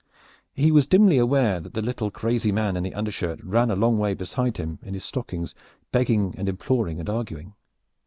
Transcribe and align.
He 0.55 0.71
was 0.71 0.87
dimly 0.87 1.19
aware 1.19 1.59
that 1.59 1.75
the 1.75 1.81
little 1.83 2.09
crazy 2.09 2.51
man 2.51 2.75
in 2.75 2.81
the 2.81 2.95
undershirt 2.95 3.39
ran 3.43 3.69
a 3.69 3.75
long 3.75 3.99
way 3.99 4.15
beside 4.15 4.57
him 4.57 4.79
in 4.81 4.95
his 4.95 5.05
stockings, 5.05 5.53
begging, 5.91 6.33
imploring 6.39 6.99
and 6.99 7.07
arguing. 7.07 7.53